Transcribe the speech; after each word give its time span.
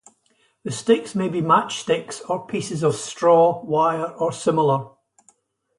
The 0.63 0.71
sticks 0.71 1.13
may 1.13 1.29
be 1.29 1.41
matchsticks, 1.43 2.27
or 2.27 2.47
pieces 2.47 2.81
of 2.81 2.95
straw, 2.95 3.61
wire 3.63 4.07
or 4.13 4.31
similar. 4.31 4.89